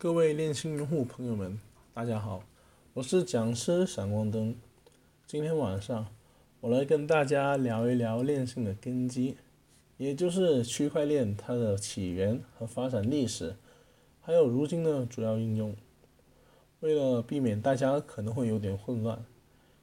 [0.00, 1.58] 各位链信用户朋友们，
[1.92, 2.44] 大家好，
[2.94, 4.54] 我是讲师闪光灯。
[5.26, 6.06] 今天晚上
[6.60, 9.36] 我来跟大家聊一聊链信的根基，
[9.96, 13.56] 也就是区块链它的起源和发展历史，
[14.20, 15.74] 还有如今的主要应用。
[16.78, 19.24] 为了避免大家可能会有点混乱，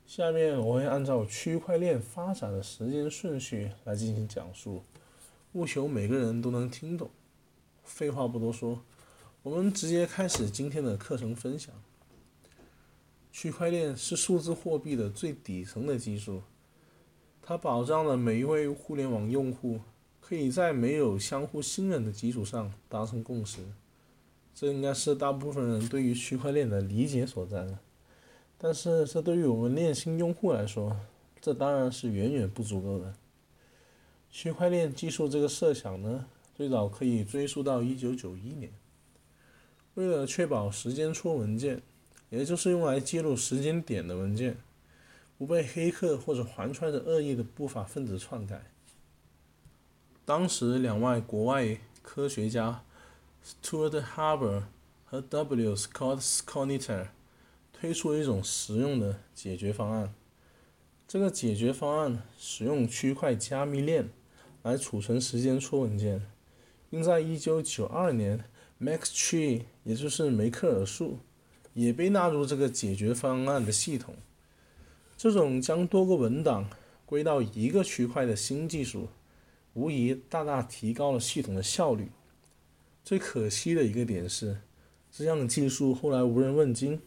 [0.07, 4.81] 下面我会按照区块链发展的时间顺序来进行讲述，
[5.51, 7.09] 务求每个人都能听懂。
[7.83, 8.81] 废话不多说。
[9.45, 11.71] 我们直接开始今天的课程分享。
[13.31, 16.41] 区块链是数字货币的最底层的技术，
[17.43, 19.79] 它保障了每一位互联网用户
[20.19, 23.59] 可以在没有相互信任的基础上达成共识。
[24.55, 27.67] 这应该是大部分人对于区块链的理解所在。
[28.57, 30.97] 但是，这对于我们链新用户来说，
[31.39, 33.13] 这当然是远远不足够的。
[34.31, 36.25] 区块链技术这个设想呢，
[36.55, 38.73] 最早可以追溯到一九九一年。
[39.95, 41.81] 为了确保时间戳文件，
[42.29, 44.57] 也就是用来记录时间点的文件，
[45.37, 48.69] 不被黑客或者怀揣着恶意的不法分子篡改，
[50.25, 52.83] 当时两位国外科学家
[53.63, 54.63] Stuart Haber
[55.05, 55.75] 和 W.
[55.75, 57.07] Scott Skonitter
[57.71, 60.13] 推出了一种实用的解决方案。
[61.07, 64.09] 这个解决方案使用区块加密链
[64.63, 66.27] 来储存时间戳文件，
[66.89, 68.43] 并在1992年。
[68.85, 71.17] Max Tree，也就是梅克尔树，
[71.73, 74.13] 也被纳入这个解决方案的系统。
[75.17, 76.69] 这种将多个文档
[77.03, 79.07] 归到一个区块的新技术，
[79.73, 82.11] 无疑大大提高了系统的效率。
[83.03, 84.59] 最可惜的一个点是，
[85.11, 87.01] 这样的技术后来无人问津，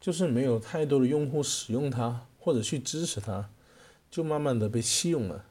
[0.00, 3.50] 就是没有太多的用户使用它或者去支持它，
[4.10, 5.44] 就慢慢的被弃用了。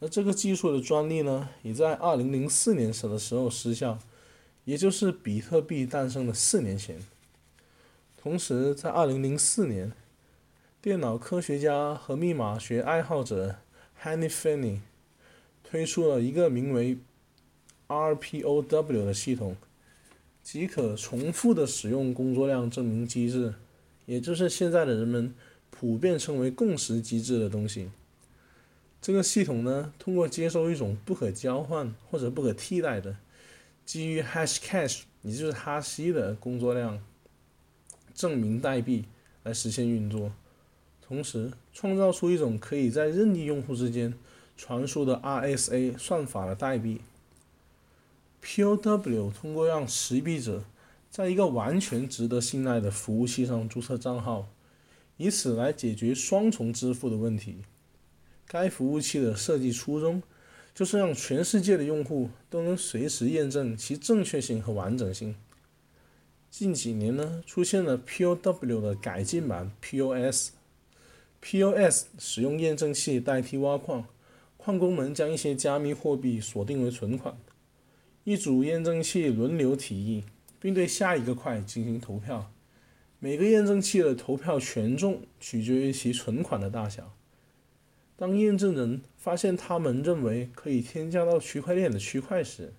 [0.00, 3.98] 而这个技术的专利呢，也在2004年时的时候失效。
[4.64, 6.98] 也就是比特币诞生的四年前，
[8.16, 9.92] 同时在2004年，
[10.80, 13.56] 电脑科学家和密码学爱好者
[14.00, 14.78] Henry Fenney
[15.64, 16.98] 推出了一个名为
[17.88, 19.56] RPOW 的系统，
[20.42, 23.54] 即可重复的使用工作量证明机制，
[24.06, 25.34] 也就是现在的人们
[25.70, 27.90] 普遍称为共识机制的东西。
[29.00, 33.16] 这个系统呢，通过接收一种不可交换或者不可替代的。
[33.84, 37.02] 基于 Hashcash，也就是哈希的工作量
[38.14, 39.04] 证明代币
[39.42, 40.32] 来实现运作，
[41.06, 44.14] 同时创造出一种可以在任意用户之间
[44.56, 47.00] 传输的 RSA 算法的代币。
[48.42, 50.64] POW 通过让持币者
[51.10, 54.48] 在一个完全值得信赖的服务器上注册账号，
[55.16, 57.58] 以此来解决双重支付的问题。
[58.46, 60.22] 该服务器的设计初衷。
[60.74, 65.34] 就是让全世界的用户都能随时验证其正确性和完整性。
[66.50, 70.50] 近几年呢，出现了 POW 的改进版 POS。
[71.40, 74.06] POS 使用验证器代替挖矿，
[74.56, 77.36] 矿工们将一些加密货币锁定为存款。
[78.24, 80.24] 一组验证器轮流提议，
[80.60, 82.52] 并对下一个块进行投票。
[83.18, 87.14] 每个验证器的投票权重取决于其存款的大小。
[88.22, 92.72] 当验证人发现他们认为可以添加到区块链的区块时，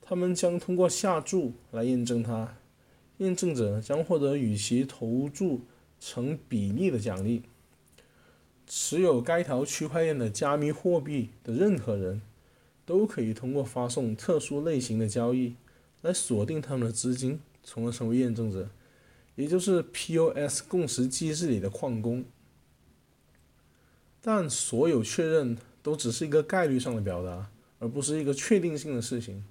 [0.00, 2.56] 他们将通过下注来验证它。
[3.18, 5.60] 验证者将获得与其投注
[6.00, 7.42] 成比例的奖励。
[8.66, 12.22] 持有该条区块链的加密货币的任何人，
[12.86, 15.54] 都可以通过发送特殊类型的交易
[16.00, 18.70] 来锁定他们的资金，从而成为验证者，
[19.34, 22.24] 也就是 POS 共识机制里的矿工。
[24.26, 27.48] 但所有确认都只是一个概率上的表达，
[27.78, 29.44] 而不是一个确定性的事情。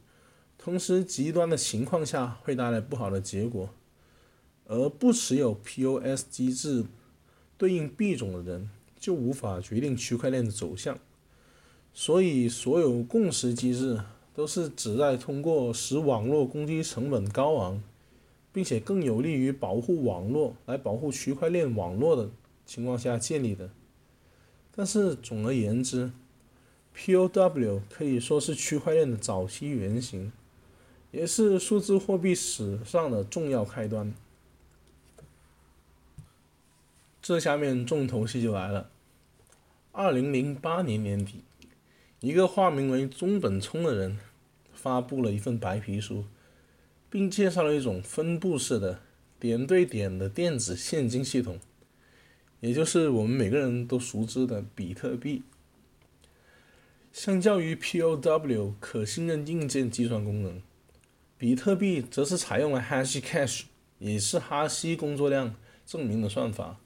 [0.58, 3.70] 同时，极端的情况下会带来不好的结果，
[4.66, 6.84] 而不持有 POS 机制
[7.58, 8.70] 对应币种的人
[9.00, 11.00] 就无法决定区块链的走向。
[11.94, 14.02] 所以，所有共识机制
[14.34, 17.82] 都是旨在通过使网络攻击成本高昂，
[18.52, 22.30] 并且更有利于保护网络来保护区块链网络的
[22.66, 23.70] 情况下建立的。
[24.76, 26.12] 但是总而言之
[26.96, 30.34] ，POW 可以说是区块链的早期原型，
[31.12, 34.14] 也是数字货币史上的重要开端。
[37.22, 38.90] 这下面重头戏就来了。
[39.94, 41.42] 二零零八年年底，
[42.20, 44.20] 一个化名为中本聪的人
[44.74, 46.26] 发布了一份白皮书，
[47.10, 49.00] 并介绍了一种分布式的
[49.40, 51.60] 点对点的电子现金系统。
[52.60, 55.44] 也就是我们每个人都熟知的比特币。
[57.12, 60.62] 相较于 POW 可信任硬件计算功能，
[61.38, 63.64] 比特币则是采用了 Hashcash，
[64.00, 65.56] 也是哈希工作量
[65.86, 66.78] 证明的算法，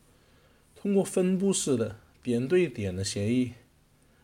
[0.76, 3.54] 通过分布式的点对点的协议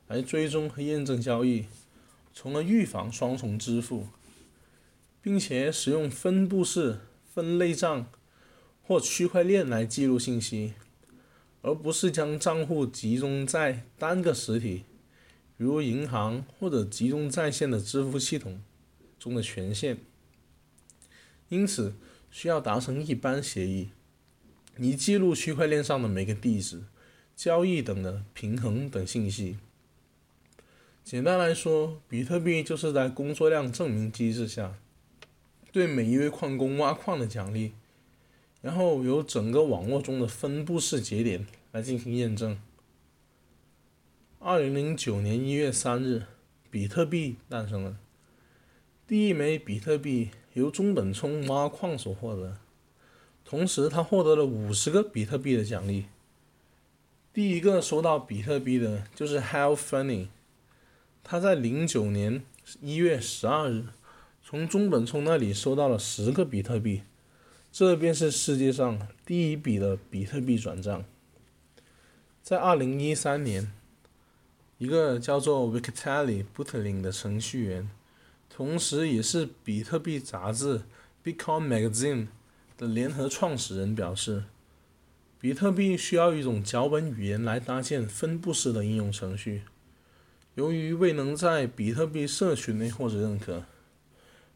[0.07, 1.65] 来追踪和验证交易，
[2.33, 4.07] 从而预防双重支付，
[5.23, 6.99] 并且使用分布式
[7.33, 8.05] 分类账
[8.83, 10.73] 或区块链来记录信息，
[11.65, 14.83] 而不是将账户集中在单个实体，
[15.57, 18.61] 如银行或者集中在线的支付系统
[19.17, 19.97] 中的权限。
[21.49, 21.95] 因此，
[22.29, 23.89] 需要达成一般协议，
[24.77, 26.83] 以记录区块链上的每个地址、
[27.35, 29.57] 交易等的平衡等信息。
[31.03, 34.77] 简单来说，比特币就是在工作量证明机制下，
[35.71, 37.73] 对每一位矿工挖矿的奖励，
[38.65, 42.59] 然后由整个网络中的分布式节点来进行验证。
[44.39, 46.23] 二零零九年一月三日，
[46.71, 47.99] 比特币诞生了，
[49.05, 50.31] 第一枚比特币。
[50.53, 52.57] 由中本聪挖矿所获得，
[53.43, 56.05] 同时他获得了五十个比特币的奖励。
[57.33, 60.27] 第一个收到比特币的就是 Hal Finney，
[61.23, 62.41] 他在零九年
[62.79, 63.87] 一月十二日
[64.41, 67.01] 从中本聪那里收到了十个比特币，
[67.77, 71.03] 这便是世界上第一笔的比特币转账。
[72.41, 73.69] 在二零一三年，
[74.77, 77.89] 一个叫做 Vitaly Buterin 的程序员。
[78.47, 80.79] 同时，也是比特币杂志
[81.21, 82.15] 《Bitcoin Magazine》
[82.77, 84.45] 的联合创始人表示，
[85.41, 89.63] 比特币需要一种脚本语言来搭建分布式的应用程序。
[90.53, 93.65] 由于未能在比特币社群内获得认可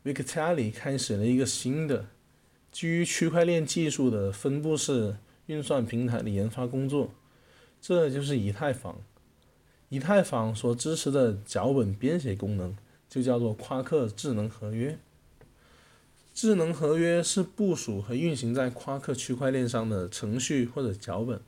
[0.05, 2.05] ，Vitalik 开始了一个新的
[2.71, 5.17] 基于区块链技术的分布式
[5.47, 7.11] 运算平台的研发工作，
[7.81, 9.01] 这就是以太坊。
[9.89, 12.75] 以太坊所支持的脚本编写功能。
[13.09, 14.99] 就叫做夸克智能合约。
[16.31, 21.41] 智能合约是部署和运行在夸克区块链上的程序或者脚本。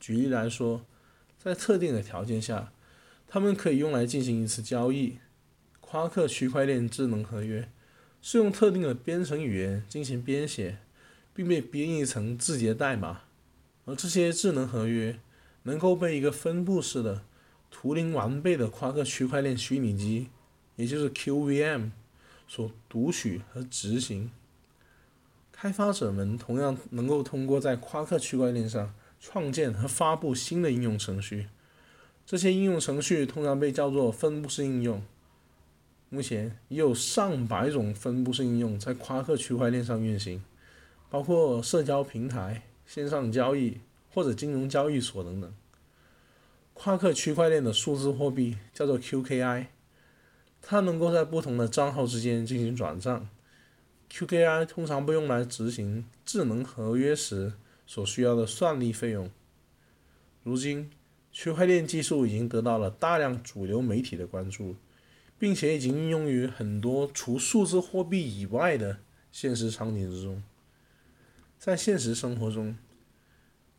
[0.00, 0.86] 举例来说，
[1.38, 2.72] 在特定的条件下，
[3.28, 5.18] 它们可以用来进行一次交易。
[5.82, 7.70] 夸克区块链智能合约
[8.22, 10.78] 是用特定的编程语言进行编写，
[11.34, 13.22] 并被编译成字节代码，
[13.84, 15.18] 而这些智能合约
[15.62, 17.22] 能够被一个分布式的、
[17.70, 20.28] 图灵完备的夸克区块链虚拟机。
[20.76, 21.90] 也就是 QVM
[22.48, 24.30] 所读取和执行，
[25.52, 31.48] 开发者们同样能够通过在夸克区块链上创建和发布新的应用程序。
[32.24, 35.02] 这些应用程序通常被叫做分布式应用。
[36.12, 40.42] 目前已有上百种分布式应用在夸克区块链上运行，
[41.08, 43.78] 包括社交平台、线上交易
[44.12, 45.54] 或者金融交易所等等。
[46.74, 49.66] 夸克区块链的数字货币叫做 QKI。
[50.60, 53.28] 它能够在不同的账号之间进行转账。
[54.10, 57.52] QKI 通常被用来执行智能合约时
[57.86, 59.30] 所需要的算力费用。
[60.42, 60.90] 如今，
[61.30, 64.74] 区块链技术已经得到了大量主流媒体的关注，
[65.40, 69.00] 并且已经应用于很多除数字货币以外的
[69.32, 70.40] 现实场景之中。
[71.58, 72.76] 在现实生活中，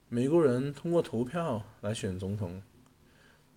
[0.09, 2.61] 美国人通过投票来选总统，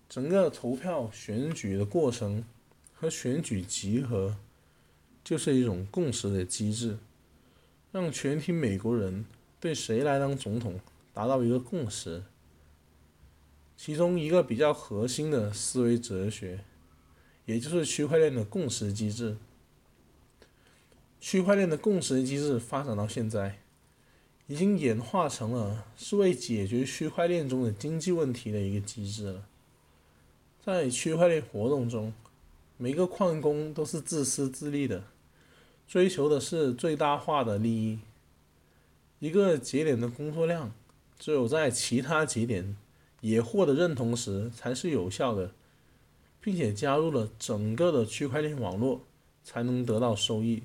[0.07, 2.45] 整个投票选举的过程。
[2.97, 4.37] 和选举集合
[5.21, 6.97] 就是一种共识的机制，
[7.91, 9.25] 让全体美国人
[9.59, 10.79] 对谁来当总统
[11.13, 12.23] 达到一个共识。
[13.75, 16.63] 其中一个比较核心的思维哲学，
[17.45, 19.37] 也就是区块链的共识机制。
[21.19, 23.59] 区块链的共识机制发展到现在，
[24.47, 29.47] 已经演化成了是为解决区块链中的经济问题的一个机制了。
[30.63, 32.13] 在区块链活动中，
[32.77, 35.03] 每个矿工都是自私自利的，
[35.87, 37.99] 追求的是最大化的利益。
[39.19, 40.71] 一个节点的工作量，
[41.17, 42.75] 只有在其他节点
[43.21, 45.51] 也获得认同时才是有效的，
[46.45, 49.01] 并且加入了整个的区块链网络
[49.43, 50.61] 才能得到收益。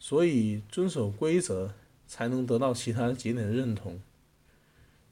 [0.00, 1.72] 所以遵守规则
[2.08, 4.00] 才能得到其他节点的认同。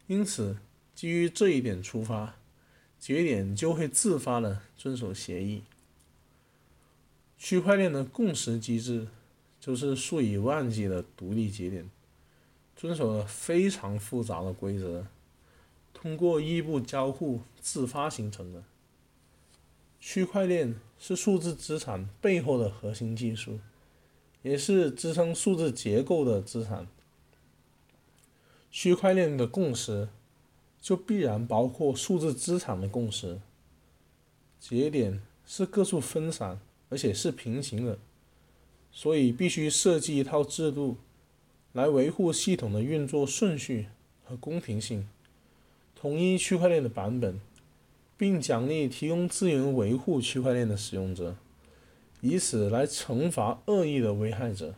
[0.09, 0.57] 因此，
[0.93, 2.35] 基于这一点出发，
[2.99, 5.63] 节点就会自发的遵守协议。
[7.39, 9.07] 区块链的共识机制
[9.61, 11.89] 就是数以万计的独立节点，
[12.75, 15.07] 遵守了非常复杂的规则，
[15.93, 18.65] 通过异步交互自发形成的。
[20.07, 23.59] 区块链是数字资产背后的核心技术，
[24.43, 26.87] 也是支撑数字结构的资产。
[28.71, 30.11] 区块链的共识
[30.79, 33.41] 就必然包括数字资产的共识。
[34.61, 36.61] 节点是各处分散。
[36.91, 37.99] 而且是平行的，
[38.93, 40.99] 所以必须设计一套制度，
[41.73, 43.89] 来维护系统的运作顺序
[44.23, 45.09] 和公平性，
[45.97, 47.41] 统一区块链的版本，
[48.17, 51.37] 并奖励提供资源维护区块链的使用者，
[52.21, 54.75] 以此来惩罚恶意的危害者。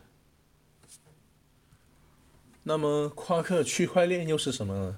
[2.63, 4.97] 那么，夸克区块链又是什么呢？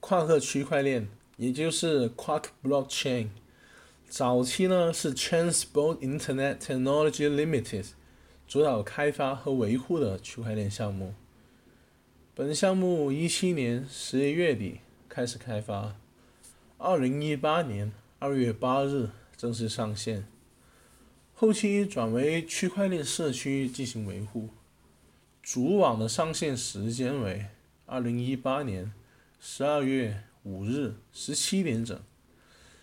[0.00, 3.28] 夸克区块链，也就是 Quark Blockchain，
[4.08, 7.86] 早期呢是 Transport Internet Technology Limited
[8.48, 11.14] 主导开发和维护的区块链项目。
[12.34, 15.96] 本项目一七年十一月底开始开发，
[16.78, 20.26] 二零一八年二月八日正式上线，
[21.32, 24.50] 后期转为区块链社区进行维护。
[25.42, 27.46] 主网的上线时间为
[27.86, 28.92] 二零一八年
[29.40, 31.98] 十二月五日十七点整，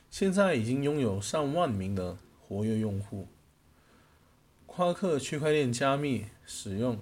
[0.10, 3.28] 现在已经拥有上万名的活跃用户。
[4.66, 6.98] 夸克区块链加密使用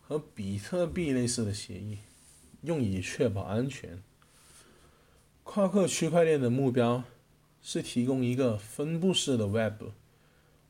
[0.00, 1.98] 和比特币类似的协议，
[2.62, 4.02] 用以确保安全。
[5.54, 7.04] 夸克区块链的目标
[7.60, 9.82] 是提供一个分布式的 Web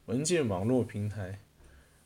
[0.07, 1.39] 文件网络平台。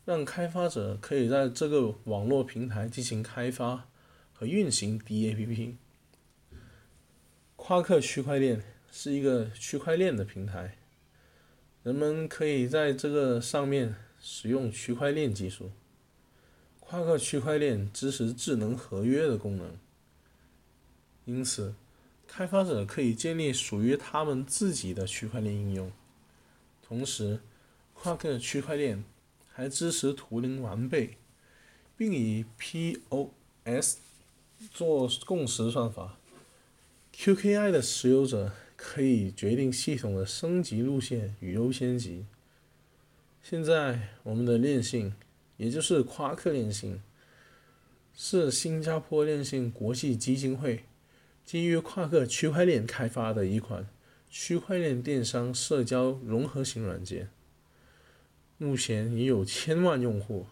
[0.05, 3.89] 让开发者可以在这个网络平台进行开发
[4.35, 5.77] 和运行 DAPP。
[7.57, 10.77] 夸克区块链是一个区块链的平台，
[11.83, 15.71] 人们可以在这个上面使用区块链技术。
[16.81, 19.79] 夸克区块链支持智能合约的功能，
[21.25, 21.75] 因此
[22.37, 25.91] 开发者可以建立属于他们自己的区块链应用。
[26.87, 27.41] 同时，
[27.95, 29.03] 夸克区块链。
[29.59, 31.17] 还支持图灵完备，
[31.97, 33.97] 并以 POS
[34.71, 36.19] 做共识算法。
[37.15, 42.27] QKI 的持有者可以决定系统的升级路线与优先级。
[43.43, 45.15] 现在，我们的链信，
[45.57, 47.01] 也就是夸克链信，
[48.15, 50.85] 是新加坡链信国际基金会
[51.47, 53.89] 基于夸克区块链开发的一款
[54.29, 57.31] 区块链电商社交融合型软件。
[58.59, 60.47] 目前已有千万用户。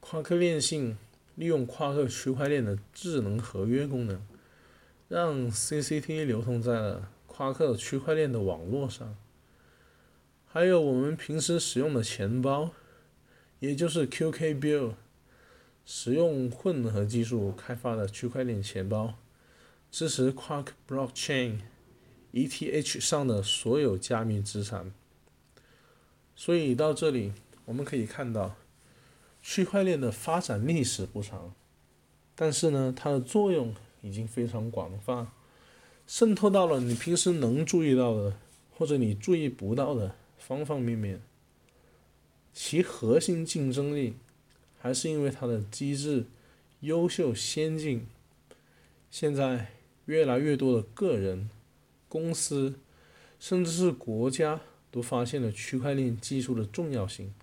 [0.00, 0.96] 夸克链信
[1.34, 4.26] 利用夸克区块链的智能合约功能，
[5.06, 9.14] 让 CCT 流通在了夸克区块链的网络上。
[10.46, 12.70] 还有我们平时使用的钱包，
[13.58, 14.94] 也就是 QK Bill，
[15.84, 19.18] 使用混合技术开发的区块链钱包，
[19.94, 21.60] 支持 Quark Blockchain
[22.32, 24.92] ETH 上的所有加密资产。
[26.34, 27.32] 所以到这里，
[27.64, 28.56] 我们可以看到，
[29.40, 31.54] 区块链的发展历史不长，
[32.34, 33.72] 但是呢，它的作用
[34.02, 35.28] 已经非常广泛，
[36.08, 38.36] 渗透到了你平时能注意到的，
[38.76, 41.22] 或者你注意不到的方方面面。
[42.52, 44.16] 其核心竞争力，
[44.76, 46.26] 还是因为它的机制
[46.80, 48.08] 优秀先进。
[49.08, 49.68] 现在，
[50.06, 51.48] 越来越多的个人、
[52.08, 52.74] 公司，
[53.38, 54.60] 甚至是国家。
[54.94, 57.34] 都发现了区块链技术的重要性。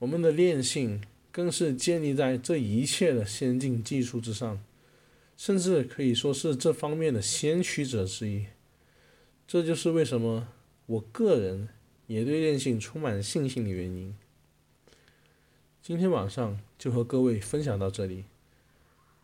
[0.00, 4.62] 我们的链信更是建立在这一切的先进技术之上，
[5.38, 8.44] 甚至可以说是这方面的先驱者之一。
[9.48, 10.48] 这就是为什么
[10.84, 11.70] 我个人
[12.08, 14.14] 也对链信充满信心的原因。
[15.80, 18.24] 今天晚上就和各位分享到这里，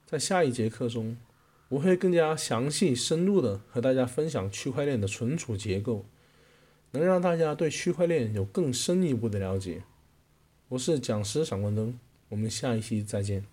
[0.07, 1.19] 在下一节课中，
[1.71, 6.05] 我会更加详细深入的和大家分享区块链的存储结构。
[6.93, 9.85] 能让大家对区块链有更深一步的了解。
[10.71, 11.97] 我是讲师闪光灯，
[12.29, 13.45] 我们下一期再见。